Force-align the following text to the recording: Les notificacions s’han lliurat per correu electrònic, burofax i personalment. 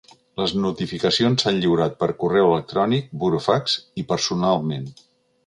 Les 0.39 0.51
notificacions 0.61 1.45
s’han 1.45 1.59
lliurat 1.65 1.99
per 1.99 2.09
correu 2.23 2.49
electrònic, 2.55 3.13
burofax 3.25 3.77
i 4.05 4.09
personalment. 4.15 4.91